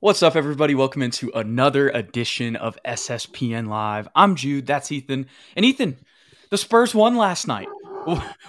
[0.00, 0.74] What's up, everybody?
[0.74, 4.08] Welcome into another edition of SSPN Live.
[4.14, 4.66] I'm Jude.
[4.66, 5.26] That's Ethan.
[5.54, 5.98] And Ethan,
[6.48, 7.68] the Spurs won last night.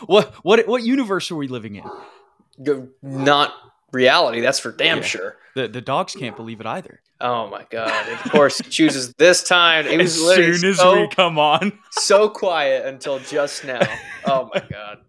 [0.05, 2.87] What what what universe are we living in?
[3.03, 3.53] Not
[3.91, 5.03] reality, that's for damn Yeah.
[5.03, 5.37] sure.
[5.55, 7.01] The the dogs can't believe it either.
[7.19, 7.91] Oh my god!
[8.07, 9.86] And of course, he chooses this time.
[9.88, 11.77] It was As soon as so, we come on.
[11.91, 13.81] so quiet until just now.
[14.25, 14.99] Oh my god!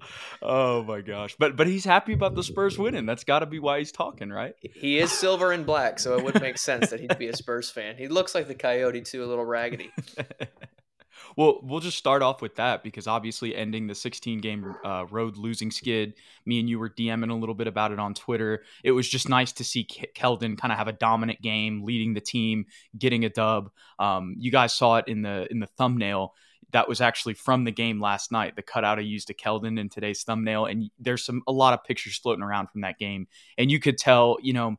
[0.42, 1.36] Oh my gosh.
[1.38, 3.06] But but he's happy about the Spurs winning.
[3.06, 4.54] That's got to be why he's talking, right?
[4.60, 7.70] He is silver and black, so it would make sense that he'd be a Spurs
[7.70, 7.96] fan.
[7.96, 9.90] He looks like the Coyote too, a little raggedy.
[11.36, 15.36] well, we'll just start off with that because obviously ending the 16 game uh, road
[15.36, 16.14] losing skid,
[16.44, 18.64] me and you were DMing a little bit about it on Twitter.
[18.82, 22.14] It was just nice to see Ke- Keldon kind of have a dominant game, leading
[22.14, 22.66] the team,
[22.98, 23.70] getting a dub.
[23.98, 26.34] Um, you guys saw it in the in the thumbnail.
[26.72, 28.56] That was actually from the game last night.
[28.56, 31.84] The cutout I used to Keldon in today's thumbnail, and there's some a lot of
[31.84, 33.26] pictures floating around from that game,
[33.58, 34.76] and you could tell, you know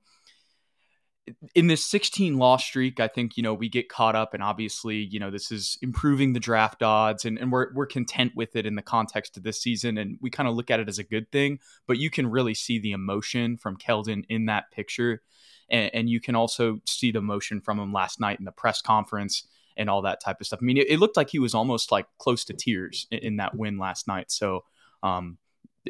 [1.55, 4.97] in this 16 loss streak, I think, you know, we get caught up and obviously,
[4.97, 8.65] you know, this is improving the draft odds and, and we're, we're content with it
[8.65, 9.97] in the context of this season.
[9.97, 12.53] And we kind of look at it as a good thing, but you can really
[12.53, 15.21] see the emotion from Keldon in that picture.
[15.69, 18.81] And, and you can also see the emotion from him last night in the press
[18.81, 20.59] conference and all that type of stuff.
[20.61, 23.35] I mean, it, it looked like he was almost like close to tears in, in
[23.37, 24.31] that win last night.
[24.31, 24.63] So,
[25.01, 25.37] um,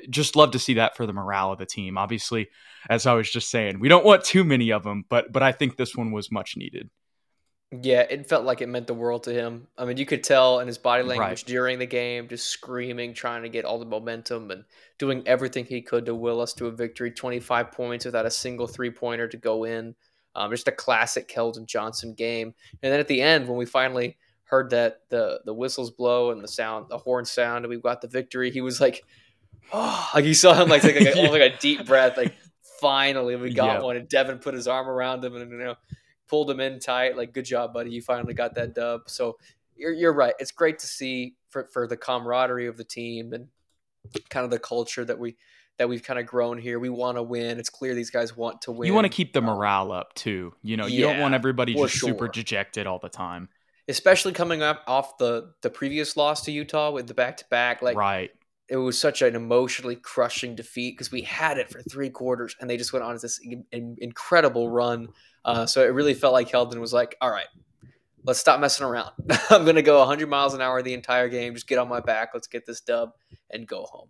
[0.09, 1.97] just love to see that for the morale of the team.
[1.97, 2.49] Obviously,
[2.89, 5.51] as I was just saying, we don't want too many of them, but but I
[5.51, 6.89] think this one was much needed.
[7.81, 9.67] Yeah, it felt like it meant the world to him.
[9.77, 11.45] I mean, you could tell in his body language Right.
[11.45, 14.63] during the game, just screaming, trying to get all the momentum and
[14.99, 17.09] doing everything he could to will us to a victory.
[17.09, 19.95] 25 points without a single three pointer to go in.
[20.35, 22.53] Um, just a classic Keldon Johnson game.
[22.81, 26.43] And then at the end, when we finally heard that the the whistles blow and
[26.43, 29.03] the sound, the horn sound, and we got the victory, he was like,
[29.71, 31.29] oh, like you saw him like take like a, Yeah.
[31.29, 32.33] like a deep breath, like
[32.81, 33.81] finally we got Yeah.
[33.81, 33.95] one.
[33.97, 35.75] And Devin put his arm around him and you know
[36.27, 37.15] pulled him in tight.
[37.17, 37.91] Like, good job, buddy.
[37.91, 39.01] You finally got that dub.
[39.07, 39.37] So
[39.75, 40.33] you're, you're right.
[40.39, 43.47] It's great to see for, for the camaraderie of the team and
[44.29, 45.35] kind of the culture that we
[45.77, 46.79] that we've kind of grown here.
[46.79, 47.59] We want to win.
[47.59, 48.87] It's clear these guys want to win.
[48.87, 50.53] You want to keep the morale up too.
[50.61, 53.49] You know, you don't want everybody just super dejected all the time.
[53.87, 57.81] especially coming up off the the previous loss to Utah with the back to back.
[57.81, 58.31] Like right.
[58.69, 62.69] it was such an emotionally crushing defeat because we had it for three quarters and
[62.69, 65.09] they just went on this in- in- incredible run.
[65.43, 67.47] Uh, so it really felt like Keldon was like, all right,
[68.23, 69.11] let's stop messing around.
[69.49, 71.53] I'm going to go 100 miles an hour the entire game.
[71.53, 72.29] Just get on my back.
[72.33, 73.11] Let's get this dub
[73.51, 74.07] and go home.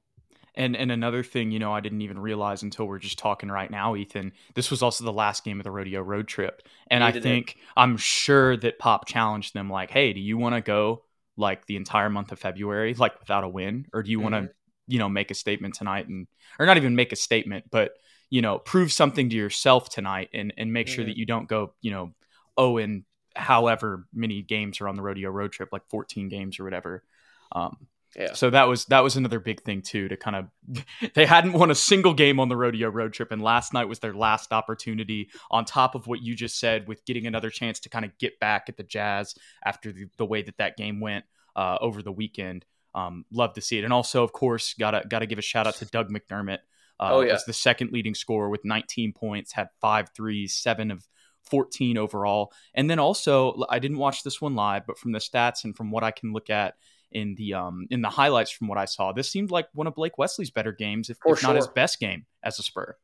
[0.56, 3.72] And and another thing, you know, I didn't even realize until we're just talking right
[3.72, 4.34] now, Ethan.
[4.54, 7.24] This was also the last game of the rodeo road trip, and I Needed it.
[7.24, 11.04] think I'm sure that Pop challenged them like, "Hey, do you want to go
[11.38, 14.50] like the entire month of February like without a win, or do you want to,
[14.88, 16.28] you know, make a statement tonight and
[16.60, 17.94] or not even make a statement, but
[18.30, 21.08] you know, prove something to yourself tonight and and make sure Mhm.
[21.08, 22.14] that you don't go, you know,
[22.58, 23.04] oh and
[23.36, 27.04] however many games are on the rodeo road trip, like 14 games or whatever."
[27.52, 27.78] Um,
[28.16, 28.34] Yeah.
[28.34, 30.84] so that was that was another big thing too to kind of
[31.16, 34.00] they hadn't won a single game on the rodeo road trip and last night was
[34.00, 37.90] their last opportunity on top of what you just said with getting another chance to
[37.90, 39.34] kind of get back at the Jazz
[39.66, 41.26] after the, the way that that game went
[41.56, 42.66] uh, over the weekend.
[42.96, 45.76] Um, love to see it and also of course gotta gotta give a shout out
[45.76, 46.60] to Doug McDermott.
[47.00, 47.34] Uh, Oh, yeah.
[47.34, 51.08] was the second leading scorer with 19 points, had five threes, seven of
[51.50, 52.54] 14 overall.
[52.76, 55.90] And then also, I didn't watch this one live, but from the stats and from
[55.92, 56.76] what I can look at
[57.14, 59.96] in the um in the highlights from what I saw, this seemed like one of
[59.96, 62.98] Blake Wesley's better games, if, if not his best game as a Spur.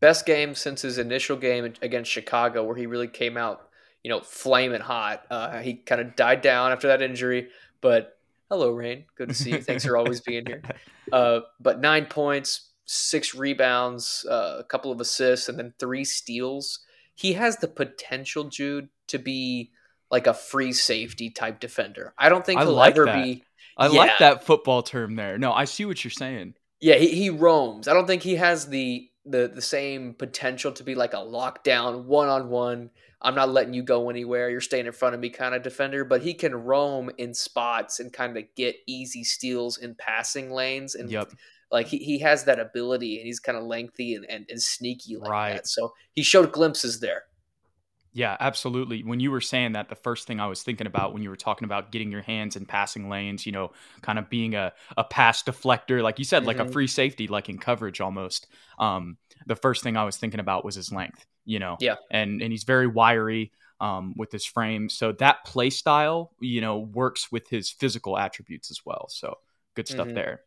[0.00, 3.68] Best game since his initial game against Chicago, where he really came out,
[4.02, 5.24] you know, flaming hot.
[5.30, 7.48] Uh, he kind of died down after that injury,
[7.80, 8.18] but
[8.50, 9.04] hello, Rain.
[9.16, 9.62] Good to see you.
[9.62, 10.62] Thanks for always being here.
[11.12, 16.80] Uh, but nine points, six rebounds, uh, a couple of assists, and then three steals.
[17.14, 19.70] He has the potential, Jude, to be
[20.14, 22.14] like a free safety type defender.
[22.16, 23.24] I don't think I he'll like ever that.
[23.24, 23.42] be.
[23.76, 23.98] I Yeah.
[23.98, 25.38] like that football term there.
[25.38, 26.54] No, I see what you're saying.
[26.80, 27.88] Yeah, he, he roams.
[27.88, 32.04] I don't think he has the the the same potential to be like a lockdown
[32.04, 32.90] one on one.
[33.20, 34.50] I'm not letting you go anywhere.
[34.50, 37.98] You're staying in front of me kind of defender, but he can roam in spots
[37.98, 40.94] and kind of get easy steals in passing lanes.
[40.94, 41.32] And Yep.
[41.72, 45.16] like he, he has that ability and he's kind of lengthy and, and, and sneaky
[45.16, 45.54] like Right.
[45.54, 45.66] that.
[45.66, 47.24] So he showed glimpses there.
[48.16, 49.02] Yeah, absolutely.
[49.02, 51.36] When you were saying that, the first thing I was thinking about when you were
[51.36, 53.72] talking about getting your hands in passing lanes, you know,
[54.02, 56.64] kind of being a, a pass deflector, like you said, like a Mhm.
[56.64, 58.46] free safety, like in coverage almost.
[58.78, 59.16] Um,
[59.46, 61.96] the first thing I was thinking about was his length, you know, Yeah.
[62.08, 63.50] and and he's very wiry
[63.80, 68.70] um, with his frame, so that play style, you know, works with his physical attributes
[68.70, 69.08] as well.
[69.10, 69.38] So
[69.74, 70.14] good stuff Mhm.
[70.14, 70.42] there.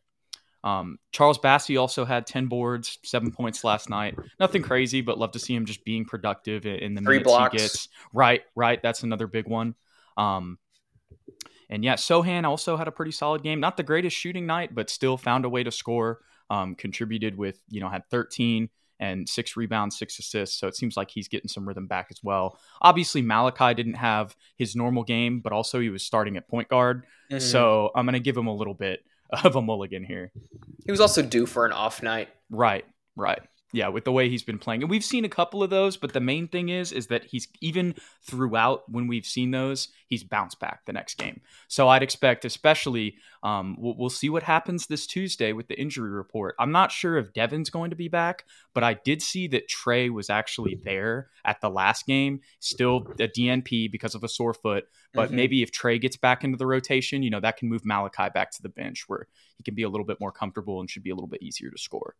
[0.64, 4.16] Um, Charles Bassey also had 10 boards, seven points last night.
[4.40, 7.54] Nothing crazy, but love to see him just being productive in the Three minutes blocks.
[7.54, 7.88] he gets.
[8.14, 8.82] Right, right.
[8.82, 9.76] That's another big one.
[10.18, 10.58] Um,
[11.70, 13.60] and yeah, Sochan also had a pretty solid game.
[13.60, 16.20] Not the greatest shooting night, but still found a way to score.
[16.50, 18.70] Um, contributed with, you know, had 13
[19.02, 20.58] and six rebounds, six assists.
[20.58, 22.58] So it seems like he's getting some rhythm back as well.
[22.82, 27.06] Obviously, Malachi didn't have his normal game, but also he was starting at point guard.
[27.30, 27.42] Mhm.
[27.42, 30.32] So I'm going to give him a little bit of a mulligan here.
[30.86, 32.30] he was also due for an off night.
[32.50, 32.86] Right,
[33.16, 33.42] right.
[33.74, 34.82] Yeah, with the way he's been playing.
[34.82, 37.50] And we've seen a couple of those, but the main thing is is that he's
[37.60, 41.42] even throughout when we've seen those, he's bounced back the next game.
[41.68, 46.10] So I'd expect especially um, we'll, we'll see what happens this Tuesday with the injury
[46.10, 46.56] report.
[46.60, 50.10] I'm not sure if Devin's going to be back, but I did see that Tre
[50.10, 54.86] was actually there at the last game, still a DNP because of a sore foot.
[55.14, 55.34] But Mhm.
[55.34, 58.52] maybe if Tre gets back into the rotation, you know, that can move Malachi back
[58.52, 59.28] to the bench where
[59.58, 61.70] he can be a little bit more comfortable and should be a little bit easier
[61.70, 62.16] to score.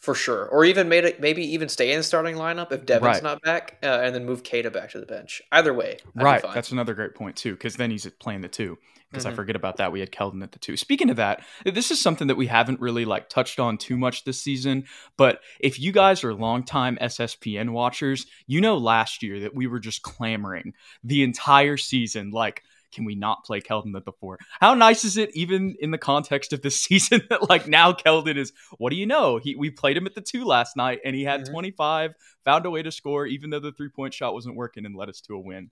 [0.00, 3.02] For sure, or even made it maybe even stay in the starting lineup if Devin's
[3.02, 3.22] Right.
[3.22, 5.40] not back, uh, and then move Keita back to the bench.
[5.50, 6.42] Either way, I'd right.
[6.52, 8.76] That's another great point too, because then he's playing the two.
[9.10, 9.36] Because I Mhm.
[9.36, 9.92] forget about that.
[9.92, 10.76] We had Keldon at the two.
[10.76, 14.24] Speaking of that, this is something that we haven't really like touched on too much
[14.24, 14.86] this season.
[15.16, 19.78] But if you guys are longtime SSPN watchers, you know last year that we were
[19.78, 22.62] just clamoring the entire season, like,
[22.94, 24.38] can we not play Keldon at the four?
[24.60, 28.36] How nice is it, even in the context of this season, that like now Keldon
[28.36, 29.38] is what do you know?
[29.38, 31.50] He we played him at the two last night and he had Mhm.
[31.50, 32.14] 25,
[32.44, 35.08] found a way to score, even though the three point shot wasn't working and led
[35.08, 35.70] us to a win.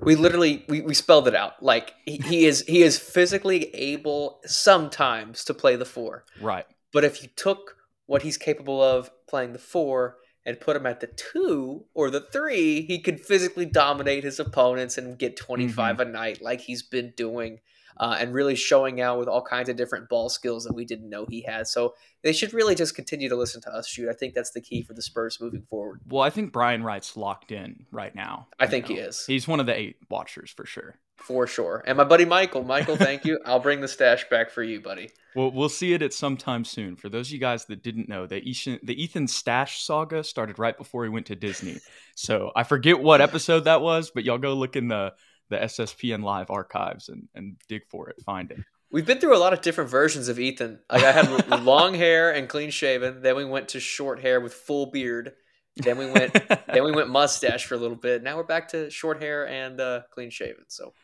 [0.00, 1.62] we literally we, we spelled it out.
[1.62, 6.64] Like he, he is he is physically able sometimes to play the four, Right.
[6.92, 7.76] but if you took
[8.06, 10.16] what he's capable of playing the four
[10.46, 14.96] and put him at the two or the three, he could physically dominate his opponents
[14.96, 17.58] and get 25 a night like he's been doing.
[17.98, 21.08] Uh, and really showing out with all kinds of different ball skills that we didn't
[21.08, 21.66] know he had.
[21.66, 24.10] So they should really just continue to listen to us shoot.
[24.10, 26.02] I think that's the key for the Spurs moving forward.
[26.06, 28.48] Well, I think Brian Wright's locked in right now.
[28.60, 29.24] I think he is.
[29.24, 30.98] He's one of the eight watchers for sure.
[31.16, 31.82] For sure.
[31.86, 32.62] And my buddy Michael.
[32.62, 33.38] Michael, thank you.
[33.44, 35.10] I'll bring the stash back for you, buddy.
[35.34, 36.96] Well, we'll see it at some time soon.
[36.96, 40.58] For those of you guys that didn't know, the Ethan, the Ethan Stash saga started
[40.58, 41.78] right before he went to Disney.
[42.14, 45.14] So I forget what episode that was, but y'all go look in the
[45.48, 48.58] the SSPN live archives and, and dig for it, find it.
[48.90, 50.80] We've been through a lot of different versions of Ethan.
[50.90, 53.20] Like I had long hair and clean shaven.
[53.20, 55.32] Then we went to short hair with full beard.
[55.76, 58.22] Then we went then we went mustache for a little bit.
[58.22, 60.64] Now we're back to short hair and uh, clean shaven.
[60.68, 60.94] So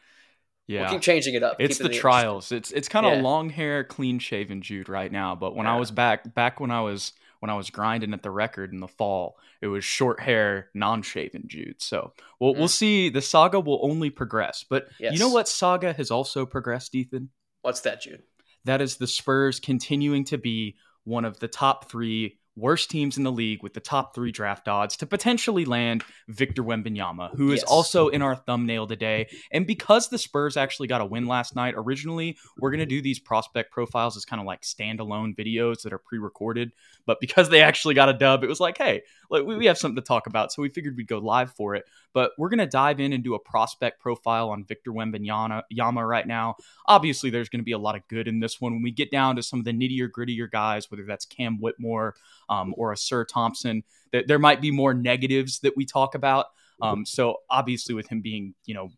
[0.67, 0.83] yeah.
[0.83, 1.57] we'll keep changing it up.
[1.59, 2.53] It's the it trials.
[2.53, 3.23] It's it's kind of Yeah.
[3.23, 5.35] long hair, clean shaven Jude right now.
[5.35, 8.31] But when I was back back when I was when I was grinding at the
[8.31, 11.83] record in the fall, it was short hair, non shaven Jude.
[11.83, 12.71] So we'll we'll Mm.
[12.71, 13.09] see.
[13.11, 14.65] The saga will only progress.
[14.69, 17.31] But you know what saga has also progressed, Ethan?
[17.63, 18.23] What's that, Jude?
[18.65, 23.25] That is the Spurs continuing to be one of the top three worst teams in
[23.25, 27.61] the league with the top three draft odds to potentially land Victor Wembanyama, who is
[27.61, 27.71] Yes.
[27.71, 29.27] also in our thumbnail today.
[29.51, 33.01] And because the Spurs actually got a win last night, originally we're going to do
[33.01, 36.73] these prospect profiles as kind of like standalone videos that are pre-recorded.
[37.07, 39.79] But because they actually got a dub, it was like, hey, like we we have
[39.79, 40.53] something to talk about.
[40.53, 41.85] So we figured we'd go live for it.
[42.13, 46.07] But we're going to dive in and do a prospect profile on Victor Wembanyama Yama
[46.07, 46.57] right now.
[46.87, 48.75] Obviously, there's going to be a lot of good in this one.
[48.75, 52.15] When we get down to some of the nittier, grittier guys, whether that's Cam Whitmore
[52.49, 56.47] um, or Ausar Thompson, th- there might be more negatives that we talk about.
[56.81, 58.91] Um, so obviously, with him being, you know,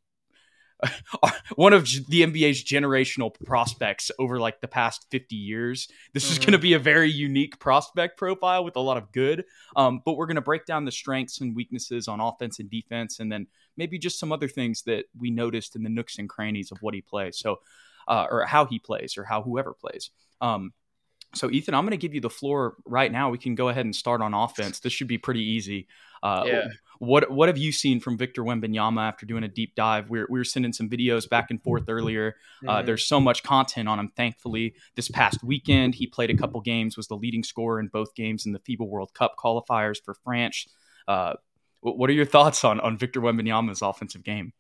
[1.57, 5.89] one of the NBA's generational prospects over like the past 50 years.
[6.13, 6.43] This is Mhm.
[6.43, 9.45] going to be a very unique prospect profile with a lot of good.
[9.77, 13.21] Um, but we're going to break down the strengths and weaknesses on offense and defense,
[13.21, 16.71] and then maybe just some other things that we noticed in the nooks and crannies
[16.73, 17.39] of what he plays.
[17.39, 17.61] So,
[18.09, 20.11] uh, or how he plays, or how whoever plays.
[20.41, 20.73] Um,
[21.35, 23.31] so, Ethan, I'm going to give you the floor right now.
[23.31, 24.81] We can go ahead and start on offense.
[24.81, 25.87] This should be pretty easy.
[26.23, 26.69] Uh, Yeah.
[27.01, 30.09] What What have you seen from Victor Wembanyama after doing a deep dive?
[30.11, 32.37] We're we were sending some videos back and forth earlier.
[32.67, 32.87] Uh, Mhm.
[32.87, 34.09] there's so much content on him.
[34.17, 38.15] Thankfully, this past weekend he played a couple games, was the leading scorer in both
[38.15, 40.69] games in the FIBA World Cup qualifiers for France.
[41.09, 41.35] Uh,
[41.81, 44.53] what are your thoughts on on Victor Wembanyama's offensive game?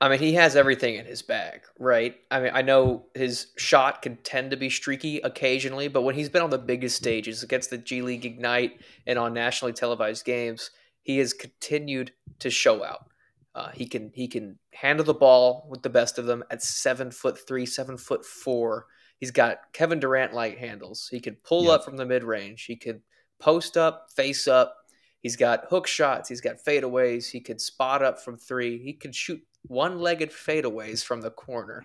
[0.00, 2.16] I mean, he has everything in his bag, right?
[2.30, 6.28] I mean, I know his shot can tend to be streaky occasionally, but when he's
[6.28, 10.70] been on the biggest stages against the G League Ignite and on nationally televised games,
[11.02, 13.06] he has continued to show out.
[13.54, 17.10] Uh, he can he can handle the ball with the best of them at seven
[17.10, 18.84] foot three, seven foot four.
[19.18, 21.08] He's got Kevin Durant like handles.
[21.10, 21.70] He could pull Yeah.
[21.70, 22.64] up from the mid range.
[22.66, 23.00] He could
[23.38, 24.76] post up, face up.
[25.22, 26.28] He's got hook shots.
[26.28, 27.30] He's got fadeaways.
[27.30, 28.78] He could spot up from three.
[28.78, 31.84] He could shoot one legged fadeaways from the corner.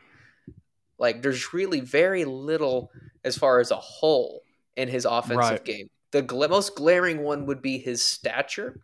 [0.97, 2.91] Like there's really very little
[3.23, 4.43] as far as a whole
[4.75, 5.65] in his offensive Right.
[5.65, 5.89] game.
[6.11, 8.79] The gla- most glaring one would be his stature.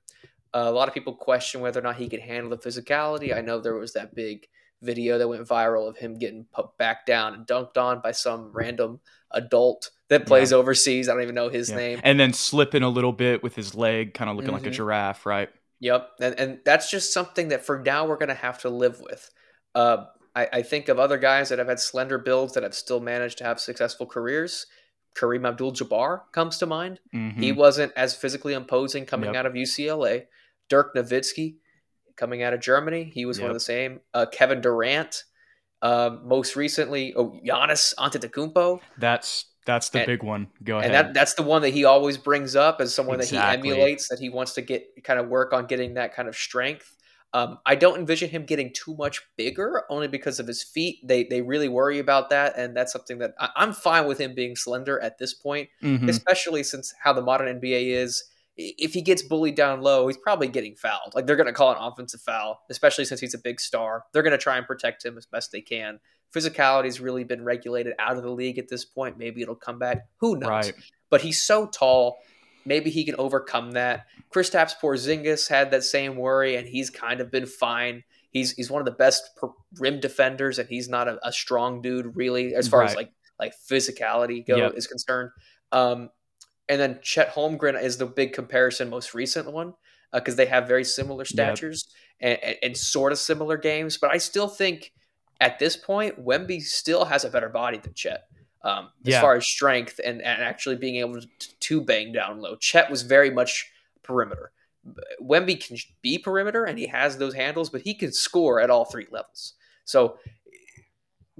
[0.53, 3.35] Uh, a lot of people question whether or not he could handle the physicality.
[3.35, 4.47] I know there was that big
[4.81, 8.51] video that went viral of him getting put back down and dunked on by some
[8.53, 8.99] random
[9.31, 11.09] adult that plays overseas.
[11.09, 11.75] I don't even know his Yeah.
[11.75, 11.99] name.
[12.03, 14.73] And then slipping a little bit with his leg, kind of looking like a Mhm.
[14.73, 15.49] giraffe, right?
[15.79, 18.99] Yep, and and that's just something that for now we're going to have to live
[18.99, 19.29] with.
[19.75, 20.05] Uh,
[20.35, 23.37] I, I think of other guys that have had slender builds that have still managed
[23.39, 24.65] to have successful careers.
[25.15, 26.99] Kareem Abdul-Jabbar comes to mind.
[27.13, 27.37] Mhm.
[27.37, 29.35] He wasn't as physically imposing coming Yep.
[29.35, 30.27] out of UCLA.
[30.69, 31.57] Dirk Nowitzki
[32.17, 34.01] coming out of Germany, he was one of the same.
[34.13, 35.23] Uh, Kevin Durant,
[35.81, 40.47] um, most recently, oh Giannis Antetokounmpo, that's that's the And- big one.
[40.63, 40.85] Go ahead.
[40.85, 44.07] and that that's the one that he always brings up as someone that he emulates
[44.09, 46.95] that he wants to get kind of work on getting that kind of strength.
[47.33, 51.05] Um, i don't envision him getting too much bigger only because of his feet.
[51.05, 54.33] They they really worry about that and that's something that I, i'm fine with him
[54.33, 56.07] being slender at this point Mhm.
[56.09, 58.23] especially since how the modern nba is.
[58.55, 61.13] If he gets bullied down low he's probably getting fouled.
[61.13, 64.05] Like they're going to call an offensive foul especially since he's a big star.
[64.13, 65.99] They're going to try and protect him as best they can
[66.35, 69.79] physicality has really been regulated out of the league at this point maybe it'll come
[69.79, 70.73] back who knows Right.
[71.09, 72.17] but he's so tall.
[72.65, 74.07] Maybe he can overcome that.
[74.29, 78.03] Kristaps Porzingis had that same worry, and he's kind of been fine.
[78.31, 81.81] He's he's one of the best per- rim defenders, and he's not a, a strong
[81.81, 84.73] dude really, as far as like like physicality go Yep.
[84.75, 85.29] is concerned.
[85.71, 86.09] Um,
[86.67, 89.73] and then Chet Holmgren is the big comparison, most recent one,
[90.11, 91.87] because they have very similar statures
[92.19, 93.97] and, and, and sort of similar games.
[93.97, 94.91] But I still think
[95.39, 98.25] at this point, Wemby still has a better body than Chet
[98.63, 99.21] um, as Yeah.
[99.21, 101.27] far as strength and, and actually being able to,
[101.59, 102.55] to bang down low.
[102.55, 103.69] Chet was very much
[104.03, 104.51] perimeter.
[105.21, 108.85] Wemby can be perimeter and he has those handles, but he can score at all
[108.85, 109.53] three levels.
[109.85, 110.17] So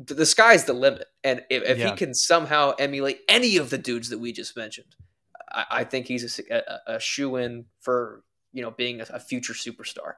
[0.06, 1.08] th- the sky's the limit.
[1.24, 1.92] And if, if Yeah.
[1.92, 4.96] he can somehow emulate any of the dudes that we just mentioned,
[5.50, 6.54] I, I think he's a,
[6.90, 8.24] a, a shoe in for
[8.54, 10.14] you know being a, a future superstar.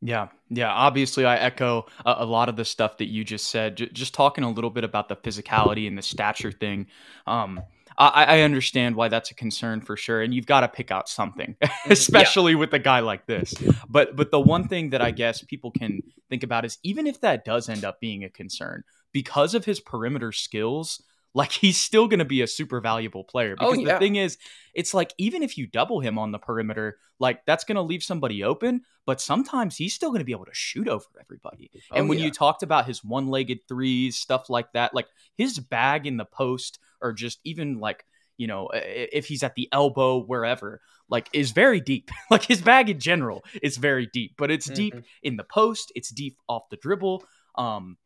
[0.00, 0.70] Yeah, yeah.
[0.70, 3.76] Obviously, I echo a, a lot of the stuff that you just said.
[3.76, 6.86] J- just talking a little bit about the physicality and the stature thing.
[7.26, 7.60] Um,
[7.98, 11.08] I, I understand why that's a concern for sure, and you've got to pick out
[11.08, 13.54] something, especially with a guy like this.
[13.88, 17.20] But but the one thing that I guess people can think about is even if
[17.22, 21.02] that does end up being a concern, because of his perimeter skills,
[21.34, 23.54] like he's still going to be a super valuable player.
[23.60, 23.92] Oh, Because yeah.
[23.94, 24.38] the thing is,
[24.74, 28.02] it's like even if you double him on the perimeter, like that's going to leave
[28.02, 28.82] somebody open.
[29.06, 31.70] But sometimes he's still going to be able to shoot over everybody.
[31.92, 32.26] And Oh, when yeah.
[32.26, 35.06] you talked about his one-legged threes, stuff like that, like
[35.36, 38.04] his bag in the post, or just even like
[38.36, 42.10] you know if he's at the elbow wherever, like is very deep.
[42.30, 45.04] like his bag in general is very deep, but it's deep Mhm.
[45.22, 45.90] in the post.
[45.94, 47.24] It's deep off the dribble.
[47.56, 47.96] Um,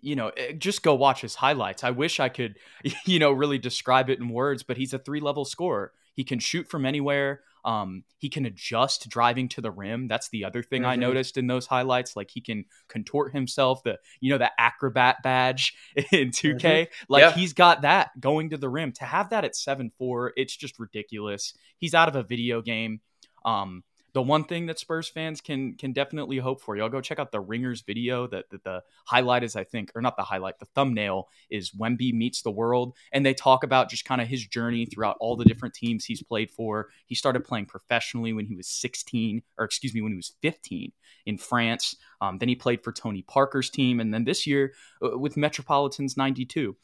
[0.00, 1.84] you know, eh, just go watch his highlights.
[1.84, 2.56] I wish I could,
[3.04, 5.92] you know, really describe it in words, but he's a three level scorer.
[6.14, 7.42] He can shoot from anywhere.
[7.64, 10.08] Um, he can adjust driving to the rim.
[10.08, 11.00] That's the other thing I Mhm.
[11.00, 12.16] noticed in those highlights.
[12.16, 13.82] Like he can contort himself.
[13.82, 15.74] The you know the acrobat badge
[16.12, 16.88] in 2K.
[17.08, 17.32] Like Yeah.
[17.32, 18.92] he's got that going to the rim.
[18.92, 21.52] To have that at seven four, it's just ridiculous.
[21.76, 23.00] He's out of a video game.
[23.44, 23.82] Um,
[24.14, 27.30] the one thing that Spurs fans can can definitely hope for, y'all go check out
[27.30, 28.26] the Ringers video.
[28.26, 32.12] That, that the highlight is, I think, or not the highlight, the thumbnail is Wemby
[32.12, 35.44] meets the world, and they talk about just kind of his journey throughout all the
[35.44, 36.88] different teams he's played for.
[37.06, 40.92] He started playing professionally when he was 16, or excuse me, when he was 15
[41.26, 41.96] in France.
[42.20, 44.72] Um, then he played for Tony Parker's team, and then this year
[45.02, 46.74] uh, with Metropolitans 92.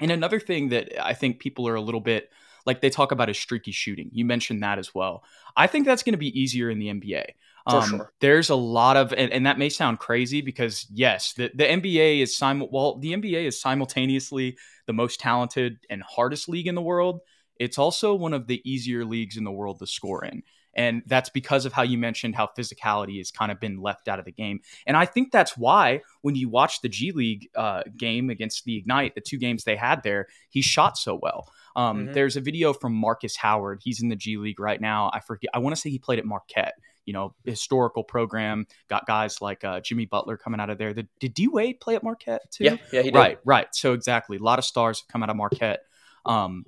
[0.00, 2.30] And another thing that I think people are a little bit
[2.66, 4.10] like they talk about is streaky shooting.
[4.12, 5.24] You mentioned that as well.
[5.56, 7.24] I think that's going to be easier in the NBA.
[7.68, 8.12] For Um, sure.
[8.20, 12.20] There's a lot of, and, and that may sound crazy because yes, the, the NBA
[12.20, 16.82] is sim- well, the NBA is simultaneously the most talented and hardest league in the
[16.82, 17.20] world.
[17.58, 20.42] It's also one of the easier leagues in the world to score in.
[20.76, 24.18] And that's because of how you mentioned how physicality has kind of been left out
[24.18, 24.58] of the game.
[24.86, 28.76] And I think that's why when you watch the G League uh, game against the
[28.76, 31.48] Ignite, the two games they had there, he shot so well.
[31.76, 32.14] Um, Mhm.
[32.14, 33.80] There's a video from Marcus Howard.
[33.82, 35.10] He's in the G League right now.
[35.12, 35.50] I forget.
[35.54, 36.74] I want to say he played at Marquette.
[37.06, 38.66] You know, historical program.
[38.88, 40.94] Got guys like uh, Jimmy Butler coming out of there.
[40.94, 42.64] The, did D Wade play at Marquette too?
[42.64, 43.18] Yeah, yeah, he did.
[43.18, 43.66] Right, right.
[43.72, 45.80] So exactly, a lot of stars have come out of Marquette.
[46.24, 46.64] Um,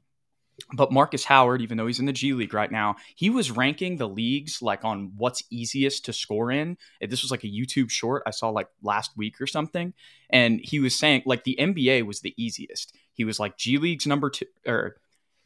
[0.74, 3.96] but Marcus Howard, even though he's in the G League right now, he was ranking
[3.96, 6.76] the leagues like on what's easiest to score in.
[7.00, 9.92] This was like a YouTube short I saw like last week or something,
[10.30, 12.94] and he was saying like the NBA was the easiest.
[13.16, 14.96] He was like G League's number two, or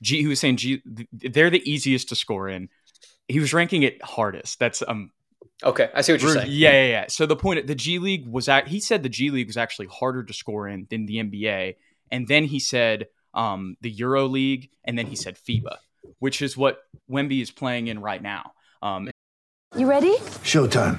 [0.03, 0.21] G.
[0.21, 0.83] He was saying G.
[1.13, 2.69] They're the easiest to score in.
[3.29, 4.59] He was ranking it hardest.
[4.59, 5.13] That's um
[5.63, 6.49] Okay, I see what you're saying.
[6.51, 7.05] Yeah, yeah, yeah.
[7.09, 8.69] So the point, the G League was at.
[8.69, 11.77] He said the G League was actually harder to score in than the NBA,
[12.11, 15.77] and then he said um, the Euro League, and then he said FIBA,
[16.19, 18.53] which is what Wemby is playing in right now.
[18.83, 19.11] Um,
[19.77, 20.17] you ready?
[20.43, 20.99] Showtime.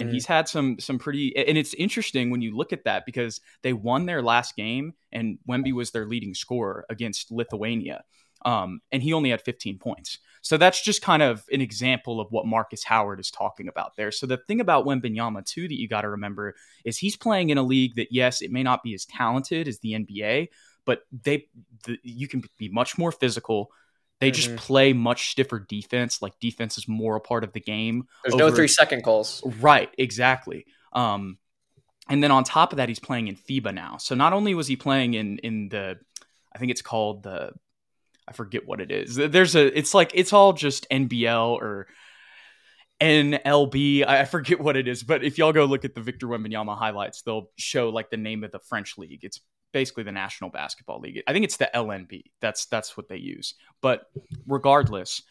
[0.00, 3.40] and he's had some some pretty and it's interesting when you look at that because
[3.62, 8.04] they won their last game and Wemby was their leading scorer against Lithuania.
[8.44, 10.18] Um, and he only had 15 points.
[10.40, 14.10] So that's just kind of an example of what Marcus Howard is talking about there.
[14.10, 17.58] So the thing about Wembanyama too that you got to remember is he's playing in
[17.58, 20.48] a league that yes, it may not be as talented as the NBA,
[20.84, 21.46] but they
[21.84, 23.70] the, you can be much more physical.
[24.22, 24.54] They mm-hmm.
[24.54, 26.22] just play much stiffer defense.
[26.22, 28.06] Like defense is more a part of the game.
[28.22, 29.42] There's over, no three second calls.
[29.58, 30.64] Right, exactly.
[30.92, 31.38] Um,
[32.08, 33.96] and then on top of that, he's playing in FIBA now.
[33.96, 35.98] So not only was he playing in in the,
[36.54, 37.50] I think it's called the,
[38.28, 39.16] I forget what it is.
[39.16, 41.88] There's a, it's like it's all just NBL or
[43.00, 44.06] NLB.
[44.06, 47.22] I forget what it is, but if y'all go look at the Victor Wembanyama highlights,
[47.22, 49.24] they'll show like the name of the French league.
[49.24, 49.40] It's
[49.72, 51.22] basically the National Basketball League.
[51.26, 52.24] I think it's the LNB.
[52.40, 53.54] That's that's what they use.
[53.80, 54.10] But
[54.46, 55.22] regardless,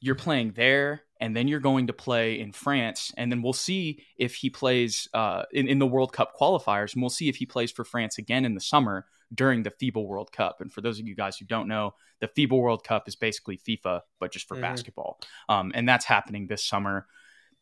[0.00, 4.04] you're playing there, and then you're going to play in France, and then we'll see
[4.16, 7.46] if he plays uh, in in the World Cup qualifiers, and we'll see if he
[7.46, 10.60] plays for France again in the summer during the FIBA World Cup.
[10.60, 13.58] And for those of you guys who don't know, the FIBA World Cup is basically
[13.58, 14.62] FIFA, but just for mm-hmm.
[14.62, 17.06] basketball, um, and that's happening this summer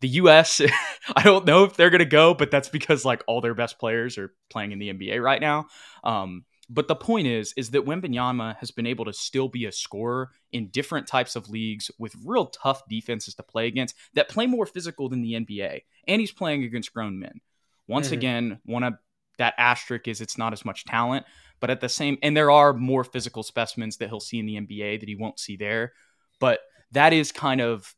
[0.02, 0.60] the US,
[1.16, 3.78] I don't know if they're going to go, but that's because like all their best
[3.78, 5.66] players are playing in the NBA right now.
[6.04, 9.72] Um, but the point is, is that Wembanyama has been able to still be a
[9.72, 14.46] scorer in different types of leagues with real tough defenses to play against that play
[14.46, 17.40] more physical than the NBA, and he's playing against grown men.
[17.88, 18.14] Once mm-hmm.
[18.14, 18.94] again, one of
[19.38, 21.26] that asterisk is it's not as much talent,
[21.60, 24.56] but at the same, and there are more physical specimens that he'll see in the
[24.56, 25.92] NBA that he won't see there.
[26.40, 26.60] But
[26.92, 27.94] that is kind of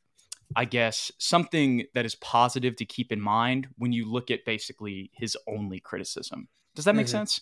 [0.57, 5.11] I guess, something that is positive to keep in mind when you look at basically
[5.15, 6.49] his only criticism.
[6.75, 7.13] Does that make mm-hmm.
[7.13, 7.41] sense?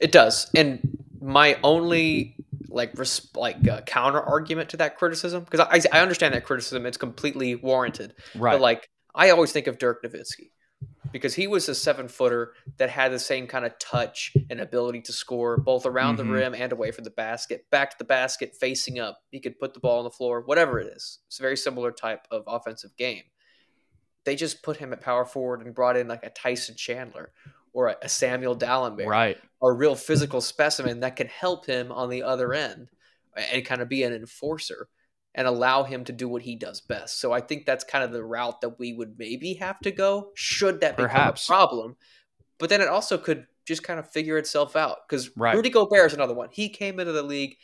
[0.00, 0.50] It does.
[0.54, 2.36] And my only
[2.68, 6.86] like res- like uh, counter argument to that criticism because I, I understand that criticism
[6.86, 10.50] it's completely warranted right but like i always think of dirk nowitzki
[11.12, 15.00] because he was a seven footer that had the same kind of touch and ability
[15.02, 16.28] to score both around mm-hmm.
[16.28, 19.18] the rim and away from the basket, back to the basket, facing up.
[19.30, 21.18] He could put the ball on the floor, whatever it is.
[21.26, 23.22] It's a very similar type of offensive game.
[24.24, 27.32] They just put him at power forward and brought in like a Tyson Chandler
[27.72, 29.38] or a Samuel Dalembert, right?
[29.62, 32.88] A real physical specimen that can help him on the other end
[33.36, 34.88] and kind of be an enforcer
[35.34, 37.20] and allow him to do what he does best.
[37.20, 40.30] So I think that's kind of the route that we would maybe have to go
[40.34, 41.46] should that Perhaps.
[41.46, 41.96] become a problem.
[42.58, 45.54] But then it also could just kind of figure itself out because right.
[45.54, 46.48] Rudy Gobert is another one.
[46.50, 47.56] He came into the league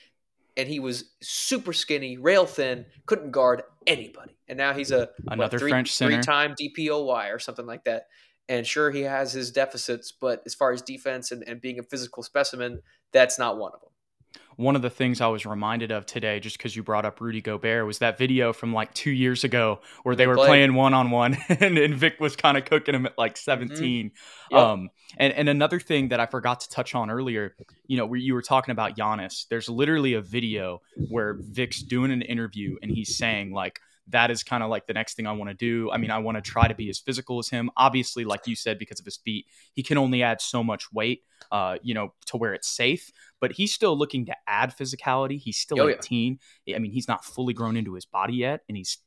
[0.57, 5.57] and he was super skinny, rail thin, couldn't guard anybody, and now he's a another
[5.57, 8.05] what, three, French center, three-time DPOY or something like that.
[8.49, 11.83] And sure, he has his deficits, but as far as defense and, and being a
[11.83, 12.81] physical specimen,
[13.13, 13.91] that's not one of them
[14.57, 17.41] one of the things I was reminded of today, just because you brought up Rudy
[17.41, 21.11] Gobert, was that video from like two years ago where they were playing one on
[21.11, 23.69] one and Vic was kind of cooking him at like mm-hmm.
[23.69, 24.07] 17.
[24.07, 24.55] Mm-hmm.
[24.55, 24.61] Yep.
[24.61, 27.55] Um, and, and another thing that I forgot to touch on earlier,
[27.87, 32.11] you know, where you were talking about Giannis, there's literally a video where Vic's doing
[32.11, 35.33] an interview and he's saying, like, that is kind of like the next thing I
[35.33, 35.91] want to do.
[35.91, 37.71] I mean, I want to try to be as physical as him.
[37.77, 41.23] Obviously, like you said, because of his feet, he can only add so much weight,
[41.51, 43.11] uh, you know, to where it's safe.
[43.41, 45.39] But he's still looking to add physicality.
[45.39, 46.39] He's still oh, 18.
[46.67, 46.77] Yeah.
[46.77, 48.99] I mean, he's not fully grown into his body yet, and he's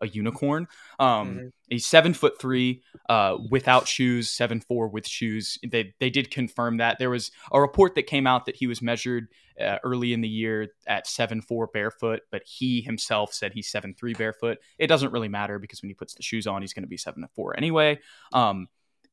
[0.00, 0.66] a unicorn.
[0.98, 1.46] Um, mm-hmm.
[1.68, 5.58] He's seven foot three uh, without shoes, seven four with shoes.
[5.66, 8.82] They they did confirm that there was a report that came out that he was
[8.82, 9.28] measured
[9.60, 13.94] uh, early in the year at seven four barefoot, but he himself said he's seven
[13.94, 14.58] three barefoot.
[14.78, 16.96] It doesn't really matter because when he puts the shoes on, he's going to be
[16.96, 17.98] seven four anyway.
[18.32, 18.68] Um,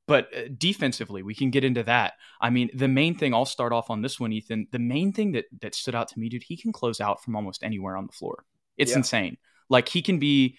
[0.07, 2.13] but uh, defensively, we can get into that.
[2.41, 4.67] I mean, the main thing I'll start off on this one, Ethan.
[4.71, 7.35] The main thing that that stood out to me, dude, he can close out from
[7.35, 8.43] almost anywhere on the floor.
[8.77, 8.97] It's yeah.
[8.97, 9.37] insane.
[9.69, 10.57] Like he can be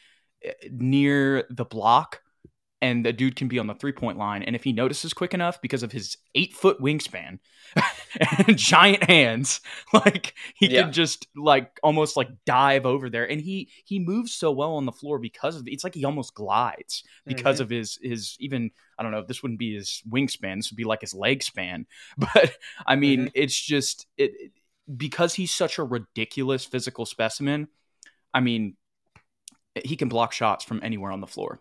[0.71, 2.21] near the block
[2.81, 4.43] and the dude can be on the three point line.
[4.43, 7.39] And if he notices quick enough because of his eight foot wingspan
[8.49, 9.61] and giant hands,
[9.93, 10.83] like he Yeah.
[10.83, 13.25] can just like almost like dive over there.
[13.31, 16.35] And he he moves so well on the floor because of it's like he almost
[16.35, 17.63] glides because Mm-hmm.
[17.63, 19.21] of his his even I don't know.
[19.21, 20.57] If this wouldn't be his wingspan.
[20.57, 21.87] This would be like his leg span.
[22.19, 23.29] But I mean, Mm-hmm.
[23.35, 24.53] it's just it it-
[24.95, 27.69] because he's such a ridiculous physical specimen.
[28.35, 28.77] I mean,
[29.85, 31.61] he can block shots from anywhere on the floor.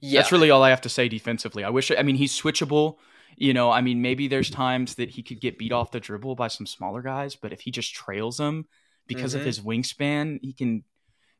[0.00, 0.20] Yeah.
[0.20, 1.64] That's really all I have to say defensively.
[1.64, 2.96] I wish, I mean, he's switchable.
[3.36, 6.34] You know, I mean, maybe there's times that he could get beat off the dribble
[6.36, 8.66] by some smaller guys, but if he just trails them
[9.06, 9.44] because of Mhm.
[9.44, 10.84] his wingspan, he can.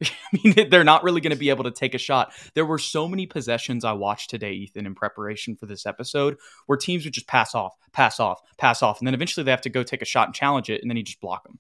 [0.03, 0.11] I
[0.45, 2.33] mean, they're not really going to be able to take a shot.
[2.55, 6.79] There were so many possessions I watched today, Ethan, in preparation for this episode, where
[6.79, 9.71] teams would just pass off, pass off, pass off, and then eventually they have to
[9.71, 11.59] go take a shot and challenge it, and then he just block them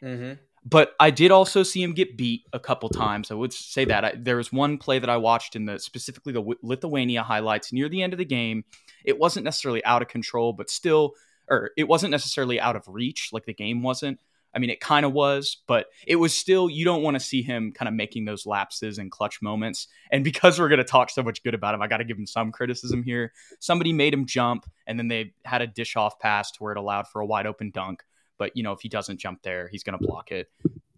[0.00, 0.32] hmm
[0.68, 3.30] but I did also see him get beat a couple times.
[3.30, 6.32] I would say that I, there was one play that I watched in the specifically
[6.32, 8.64] the Lithuania highlights near the end of the game.
[9.04, 11.14] It wasn't necessarily out of control, but still,
[11.48, 14.18] or it wasn't necessarily out of reach, like the game wasn't.
[14.52, 16.68] I mean, it kind of was, but it was still.
[16.68, 19.86] You don't want to see him kind of making those lapses and clutch moments.
[20.10, 22.18] And because we're going to talk so much good about him, I got to give
[22.18, 23.32] him some criticism here.
[23.60, 26.78] Somebody made him jump, and then they had a dish off pass to where it
[26.78, 28.02] allowed for a wide open dunk.
[28.38, 30.48] But you know, if he doesn't jump there, he's going to block it.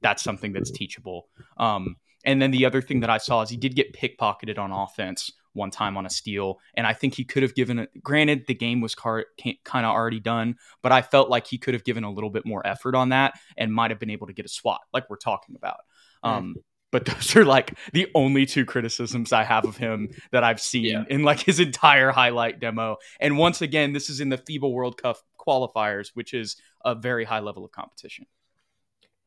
[0.01, 1.29] That's something that's teachable.
[1.57, 4.73] Um, and then the other thing that I saw is he did get pickpocketed on
[4.73, 7.91] offense one time on a steal, and I think he could have given it.
[8.03, 9.27] Granted, the game was car-
[9.65, 12.47] kind of already done, but I felt like he could have given a little bit
[12.47, 15.17] more effort on that and might have been able to get a swat, like we're
[15.17, 15.81] talking about.
[16.23, 16.57] Um,
[16.91, 20.85] but those are like the only two criticisms I have of him that I've seen
[20.85, 21.05] Yeah.
[21.09, 22.97] in like his entire highlight demo.
[23.21, 27.25] And once again, this is in the FIBA World Cup qualifiers, which is a very
[27.25, 28.27] high level of competition.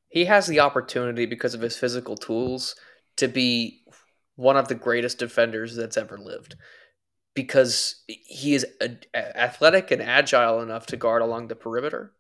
[0.10, 2.76] he has the opportunity because of his physical tools
[3.18, 3.82] to be
[4.36, 6.56] one of the greatest defenders that's ever lived
[7.34, 8.66] because he is
[9.16, 12.12] athletic and agile enough to guard along the perimeter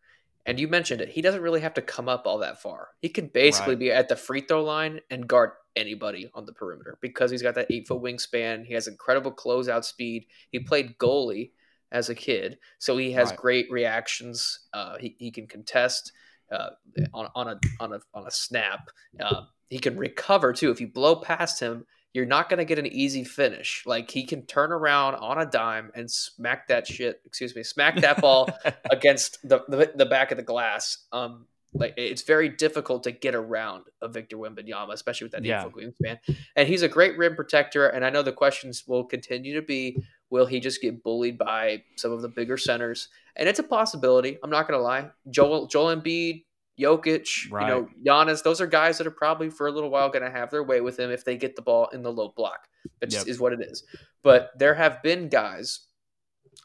[0.45, 3.09] and you mentioned it he doesn't really have to come up all that far he
[3.09, 3.79] can basically Right.
[3.79, 7.55] be at the free throw line and guard anybody on the perimeter because he's got
[7.55, 11.51] that eight foot wingspan he has incredible closeout speed he played goalie
[11.91, 13.37] as a kid so he has Right.
[13.37, 16.11] great reactions uh, he, he can contest
[16.51, 16.71] uh,
[17.13, 18.89] on, on a on a on a snap.
[19.17, 20.69] Uh, he can recover too.
[20.69, 23.83] If you blow past him, you're not going to get an easy finish.
[23.85, 27.21] Like he can turn around on a dime and smack that shit.
[27.25, 28.49] Excuse me, smack that ball
[28.91, 31.05] against the, the the back of the glass.
[31.11, 35.65] Um, like it's very difficult to get around a Victor Wembanyama, especially with that Yeah.
[35.65, 36.19] eight wingspan.
[36.57, 37.87] And he's a great rim protector.
[37.87, 39.97] And I know the questions will continue to be:
[40.29, 43.07] Will he just get bullied by some of the bigger centers?
[43.37, 44.37] And it's a possibility.
[44.43, 45.11] I'm not going to lie.
[45.29, 46.43] Joel Joel Embiid,
[46.81, 48.43] Jokic, you know, Giannis.
[48.43, 50.81] Those are guys that are probably for a little while going to have their way
[50.81, 52.67] with him if they get the ball in the low block.
[52.99, 53.31] That just Yep.
[53.31, 53.83] is what it is.
[54.23, 55.87] But there have been guys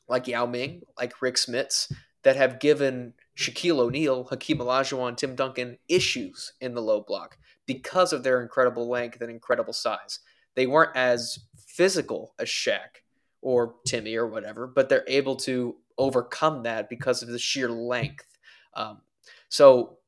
[0.09, 5.79] like Yao Ming, like Rick Smits, that have given Shaquille O'Neal, Hakeem Olajuwon, Tim Duncan
[5.89, 10.21] issues in the low block because of their incredible length and incredible size.
[10.55, 13.03] They weren't as physical as Shaq
[13.43, 18.27] or Timmy or whatever, but they're able to overcome that because of the sheer length.
[18.75, 19.03] Um,
[19.49, 19.99] so,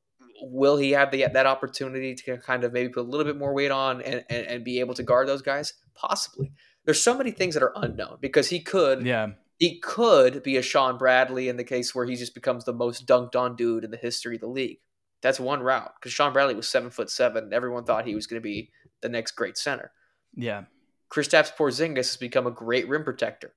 [0.41, 3.53] will he have the, that opportunity to kind of maybe put a little bit more
[3.53, 5.73] weight on and, and, and be able to guard those guys?
[5.95, 6.51] Possibly.
[6.85, 9.31] There's so many things that are unknown because he could Yeah.
[9.57, 13.05] he could be a Shawn Bradley in the case where he just becomes the most
[13.05, 14.79] dunked on dude in the history of the league.
[15.21, 17.51] That's one route because Shawn Bradley was seven foot seven.
[17.53, 18.71] Everyone thought he was going to be
[19.01, 19.91] the next great center.
[20.35, 20.63] Yeah.
[21.11, 23.53] Kristaps Porzingis has become a great rim protector.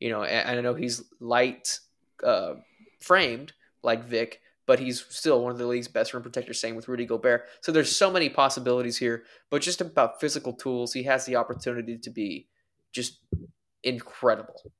[0.00, 1.78] You know, and, and I know he's light
[2.24, 2.54] uh,
[3.00, 6.60] framed like Vic, but he's still one of the league's best rim protectors.
[6.60, 7.44] Same with Rudy Gobert.
[7.60, 9.24] So there's so many possibilities here.
[9.50, 12.48] But just about physical tools, he has the opportunity to be
[12.92, 13.20] just
[13.82, 14.72] incredible.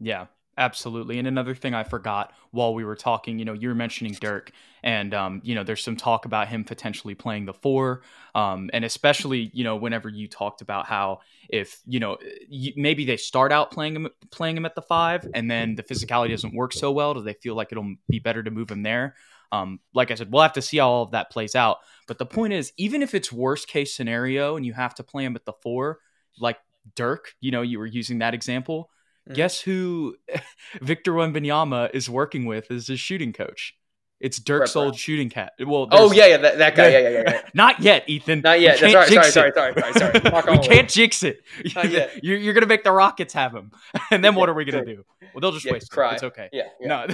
[0.00, 0.26] Yeah,
[0.58, 1.18] absolutely.
[1.18, 4.52] And another thing I forgot while we were talking, you know, you were mentioning Dirk,
[4.82, 8.02] and um, you know, there's some talk about him potentially playing the four,
[8.34, 13.04] um, and especially, you know, whenever you talked about how if you know you, maybe
[13.04, 16.54] they start out playing him playing him at the five, and then the physicality doesn't
[16.54, 19.14] work so well, do they feel like it'll be better to move him there?
[19.52, 21.78] Um, like I said, we'll have to see how all of that plays out.
[22.06, 25.24] But the point is, even if it's worst case scenario and you have to play
[25.24, 25.98] him at the four,
[26.38, 26.58] like
[26.94, 28.90] Dirk, you know, you were using that example.
[29.28, 29.34] Mhm.
[29.34, 30.16] Guess who
[30.80, 33.74] Victor Wembanyama is working with as his shooting coach?
[34.18, 35.52] It's Dirk's Brett old shooting cat.
[35.60, 36.88] Well, Oh yeah, yeah, that, that guy.
[36.88, 37.22] Yeah, yeah, yeah.
[37.26, 37.42] yeah.
[37.54, 38.40] Not yet, Ethan.
[38.40, 38.78] Not yet.
[38.78, 40.58] Sorry, sorry, sorry, sorry, sorry, sorry.
[40.58, 41.40] We can't jinx it.
[41.74, 42.24] Not yet.
[42.24, 43.72] You're, you're gonna make the Rockets have him,
[44.10, 44.96] and then what are we gonna True.
[44.96, 45.04] do?
[45.34, 46.12] Well, they'll just Yeah, waste cry.
[46.12, 46.14] it.
[46.14, 46.48] It's okay.
[46.50, 47.06] Yeah, yeah.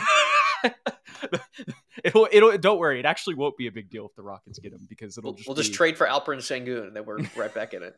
[0.63, 0.71] No,
[2.05, 3.01] it'll it'll don't worry.
[3.01, 5.37] It actually won't be a big deal if the Rockets get him because it'll We'll,
[5.37, 7.97] just we'll just trade for Alperen Sengun, and then we're right back in it.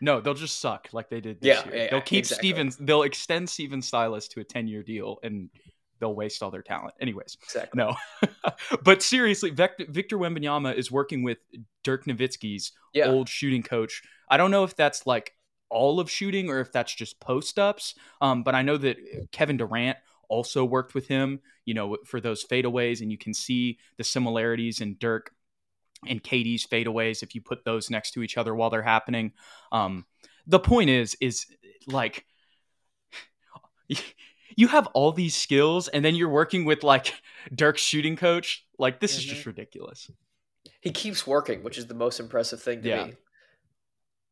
[0.00, 1.74] No, they'll just suck like they did this Yeah, year.
[1.76, 2.48] yeah, yeah, they'll keep exactly.
[2.48, 2.76] Stevens.
[2.76, 5.50] They'll extend Stephen Silas to a ten-year deal, and
[5.98, 6.94] they'll waste all their talent.
[7.00, 7.78] Anyways, Exactly.
[7.78, 7.94] no.
[8.82, 11.38] but seriously, Victor, Victor Wembanyama is working with
[11.84, 13.10] Dirk Nowitzki's Yeah.
[13.10, 14.02] old shooting coach.
[14.28, 15.34] I don't know if that's like
[15.68, 17.94] all of shooting or if that's just post ups.
[18.20, 18.96] Um, but I know that
[19.30, 23.78] Kevin Durant also worked with him, you know, for those fadeaways, and you can see
[23.98, 25.32] the similarities in Dirk
[26.06, 29.32] and Katie's fadeaways if you put those next to each other while they're happening.
[29.72, 30.06] Um,
[30.46, 31.46] the point is, is
[31.86, 32.24] like
[34.56, 37.14] you have all these skills, and then you're working with like
[37.54, 38.64] Dirk's shooting coach.
[38.78, 39.28] Like this is Mhm.
[39.28, 40.10] just ridiculous.
[40.82, 43.04] he keeps working, which is the most impressive thing to Yeah.
[43.06, 43.12] me.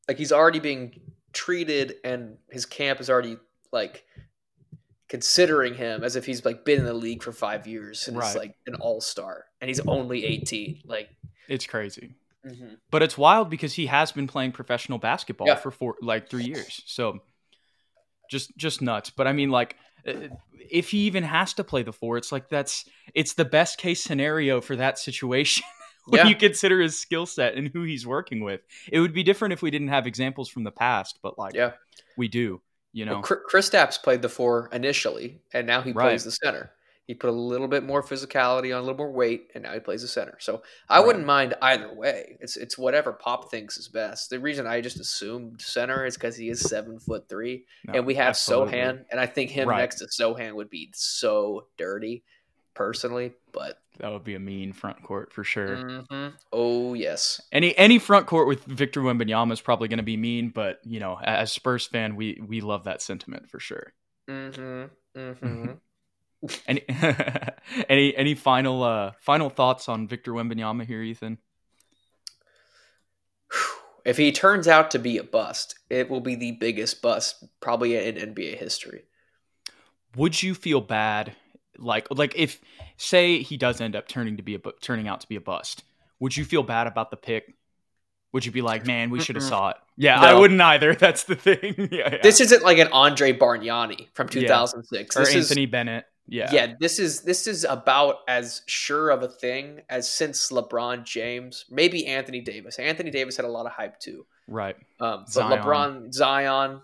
[0.06, 0.98] Like he's already being
[1.34, 3.36] treated, and his camp is already
[3.70, 4.06] like
[5.08, 8.22] considering him as if he's like been in the league for five years and is
[8.22, 8.36] Right.
[8.36, 10.80] like an all star, and he's only eighteen.
[10.86, 11.10] Like,
[11.48, 12.14] It's crazy.
[12.46, 12.78] mhm.
[12.90, 15.56] But it's wild because he has been playing professional basketball Yeah.
[15.56, 16.82] for four, like three years.
[16.86, 17.20] So
[18.30, 19.10] just just nuts.
[19.10, 20.28] But I mean, like, uh,
[20.70, 22.84] if he even has to play the four, it's like that's
[23.14, 25.64] it's the best case scenario for that situation.
[26.06, 26.28] when Yeah.
[26.28, 28.60] you consider his skill set and who he's working with,
[28.92, 31.18] it would be different if we didn't have examples from the past.
[31.22, 31.72] But like, yeah.
[32.16, 32.60] we do.
[32.92, 36.04] You know, Well, Kr- Kristaps played the four initially, and now he Right.
[36.10, 36.72] plays the center.
[37.08, 39.80] He put a little bit more physicality on, a little more weight, and now he
[39.80, 40.36] plays the center.
[40.40, 41.06] So I Right.
[41.06, 42.36] wouldn't mind either way.
[42.40, 44.28] It's it's whatever Pop thinks is best.
[44.28, 48.06] The reason I just assumed center is because he is seven foot three, No, and
[48.06, 48.74] we have absolutely.
[48.74, 49.78] Sochan, and I think him Right.
[49.78, 52.24] next to Sochan would be so dirty,
[52.74, 53.32] personally.
[53.52, 55.78] But That would be a mean front court for sure.
[55.78, 56.34] mhm.
[56.52, 60.50] oh yes, Any any front court with Victor Wembanyama is probably going to be mean,
[60.50, 63.94] but you know, as Spurs fan, we we love that sentiment for sure.
[64.28, 64.84] mm-hmm.
[65.18, 65.72] Mm-hmm.
[66.66, 66.84] Any
[67.88, 71.38] any any final uh final thoughts on Victor Wembanyama here, Ethan?
[74.04, 77.96] if he turns out to be a bust, it will be the biggest bust probably
[77.96, 79.04] in NBA history.
[80.16, 81.34] Would you feel bad,
[81.76, 82.60] like like if
[82.96, 85.84] say he does end up turning to be a turning out to be a bust?
[86.20, 87.54] Would you feel bad about the pick?
[88.32, 89.76] Would you be like, man, we should have saw it?
[89.96, 90.94] Yeah, I wouldn't either.
[90.98, 91.74] That's the thing.
[91.90, 92.18] yeah, yeah.
[92.22, 94.42] This isn't like an Andre Bargnani from Yeah.
[94.42, 95.16] 2006.
[95.16, 96.04] or This Anthony is Bennett.
[96.30, 101.04] Yeah, yeah, this is this is about as sure of a thing as since LeBron
[101.04, 102.78] James, maybe Anthony Davis.
[102.78, 104.26] Anthony Davis had a lot of hype too.
[104.46, 104.76] right.
[105.00, 105.62] Um, but Zion.
[105.62, 106.82] LeBron Zion,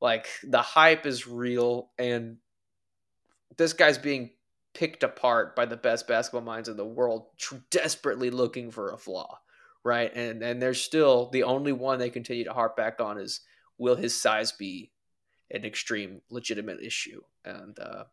[0.00, 2.36] like the hype is real, and
[3.56, 4.30] this guy's being
[4.72, 8.98] picked apart by the best basketball minds in the world, tr- desperately looking for a
[8.98, 9.38] flaw,
[9.84, 10.14] right?
[10.14, 13.40] And and there's still the only one they continue to harp back on is
[13.78, 14.92] will his size be
[15.50, 17.20] an extreme legitimate issue?
[17.44, 18.04] And uh,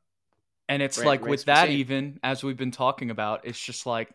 [0.73, 3.85] And it's Right, like right, with that, even as we've been talking about, it's just
[3.85, 4.09] like,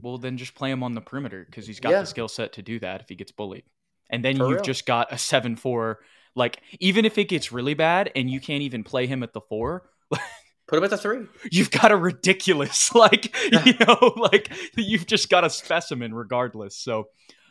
[0.00, 2.00] well, then just play him on the perimeter because he's got Yeah.
[2.00, 3.64] the skill set to do that if he gets bullied.
[4.10, 4.62] And then For you've real.
[4.62, 6.00] just got a seven four.
[6.34, 9.40] Like even if it gets really bad and you can't even play him at the
[9.40, 9.90] four,
[10.66, 11.26] put him at the three.
[11.50, 16.76] you've got a ridiculous like you know like you've just got a specimen regardless.
[16.76, 17.08] So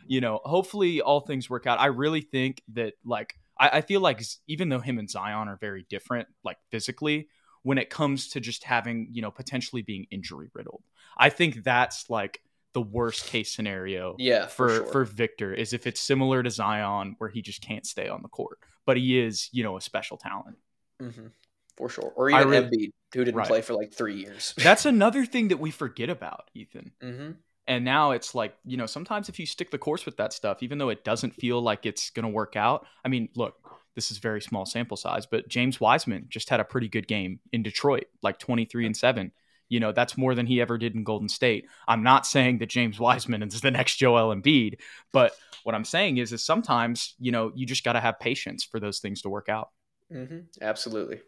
[0.07, 1.79] you know, hopefully all things work out.
[1.79, 5.57] I really think that like I, I feel like even though him and Zion are
[5.57, 7.27] very different, like physically,
[7.67, 10.83] when it comes to just having you know potentially being injury riddled,
[11.17, 12.41] I think that's like
[12.73, 14.85] the worst case scenario Yeah, for, for sure.
[14.93, 18.29] for Victor is if it's similar to Zion where he just can't stay on the
[18.29, 20.57] court, but he is you know a special talent.
[21.01, 21.31] Mhm.
[21.75, 22.11] for sure.
[22.15, 23.47] Or even really- Embiid, who didn't Right.
[23.47, 24.53] play for like three years.
[24.67, 26.91] That's another thing that we forget about, Ethan.
[27.01, 27.31] hmm
[27.67, 30.63] And now it's like, you know, sometimes if you stick the course with that stuff,
[30.63, 32.87] even though it doesn't feel like it's going to work out.
[33.05, 33.55] I mean, look,
[33.97, 37.39] this is very small sample size, but James Wiseman just had a pretty good game
[37.51, 39.31] in Detroit, like 23 and 7.
[39.69, 41.65] You know, that's more than he ever did in Golden State.
[41.87, 44.75] I'm not saying that James Wiseman is the next Joel Embiid,
[45.11, 45.33] but
[45.63, 48.79] what I'm saying is is sometimes, you know, you just got to have patience for
[48.79, 49.71] those things to work out.
[50.11, 51.21] hmm Absolutely.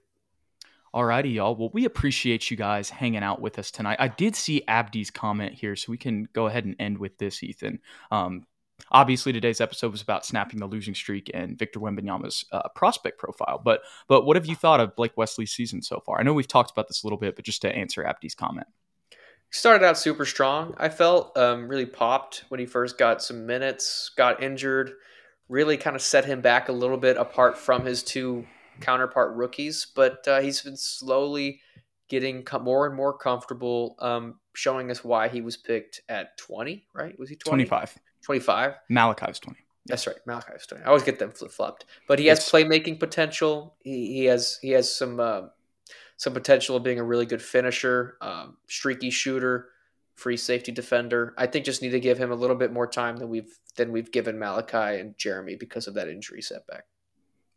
[0.93, 1.55] Alrighty, y'all.
[1.55, 3.97] Well, we appreciate you guys hanging out with us tonight.
[3.99, 7.41] I did see Abdi's comment here, so we can go ahead and end with this,
[7.41, 7.79] Ethan.
[8.11, 8.45] Um,
[8.91, 13.61] obviously, today's episode was about snapping the losing streak and Victor Wembanyama's uh, prospect profile.
[13.63, 16.19] But but what have you thought of Blake Wesley's season so far?
[16.19, 18.67] I know we've talked about this a little bit, but just to answer Abdi's comment.
[19.51, 20.73] started out super strong.
[20.77, 24.93] I felt um, really popped when he first got some minutes, got injured,
[25.47, 28.45] really kind of set him back a little bit apart from his two
[28.81, 29.87] counterpart rookies.
[29.95, 31.61] But uh, he's been slowly
[32.09, 37.17] getting more and more comfortable, um, showing us why he was picked at 20, right?
[37.17, 37.65] Was he 20?
[37.65, 37.97] 25.
[38.23, 38.73] 25.
[38.89, 39.57] Malachi Malachi's 20.
[39.85, 40.83] That's right, Malachi was 20.
[40.83, 43.75] I always get them flip flopped, but he has It's- playmaking potential.
[43.83, 45.41] He, he has he has some uh,
[46.17, 49.69] some potential of being a really good finisher, um, streaky shooter,
[50.15, 51.33] free safety defender.
[51.37, 53.91] I think just need to give him a little bit more time than we've than
[53.91, 56.83] we've given Malachi and Jeremy because of that injury setback.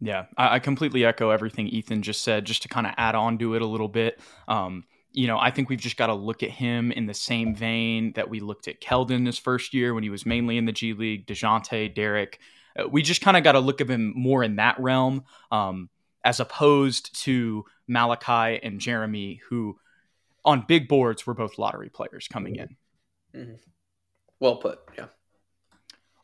[0.00, 2.44] Yeah, I, I completely echo everything Ethan just said.
[2.46, 5.50] Just to kind of add on to it a little bit, um, you know, I
[5.50, 8.68] think we've just got to look at him in the same vein that we looked
[8.68, 12.38] at Keldon his first year when he was mainly in the G League, Dejounte, Derrick.
[12.78, 15.90] Uh, we just kind of got to look at him more in that realm, um,
[16.24, 19.78] as opposed to Malachi and Jeremy, who
[20.44, 22.76] on big boards were both lottery players coming in.
[23.34, 23.54] Mm-hmm.
[24.40, 24.80] Well put.
[24.96, 25.06] Yeah.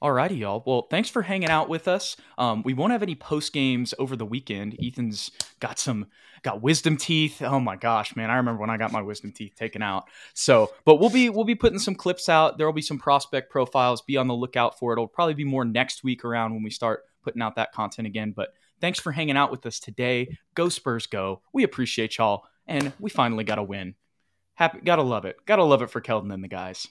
[0.00, 0.62] Alrighty, y'all.
[0.64, 2.16] Well, thanks for hanging out with us.
[2.36, 4.76] Um, we won't have any post games over the weekend.
[4.80, 6.06] Ethan's got some
[6.42, 7.42] got wisdom teeth.
[7.42, 8.30] Oh my gosh, man!
[8.30, 10.04] I remember when I got my wisdom teeth taken out.
[10.34, 12.58] So, but we'll be we'll be putting some clips out.
[12.58, 14.00] There will be some prospect profiles.
[14.02, 14.94] Be on the lookout for it.
[14.94, 18.32] It'll probably be more next week around when we start putting out that content again.
[18.36, 20.38] But thanks for hanging out with us today.
[20.54, 21.42] Go Spurs, go!
[21.52, 23.96] We appreciate y'all, and we finally got a win.
[24.54, 25.38] Happy, gotta love it.
[25.44, 26.86] Gotta love it for Keldon and the guys.